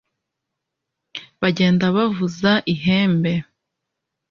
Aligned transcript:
bagenda 1.41 1.85
bavuza 1.95 2.51
ihembe 2.73 3.33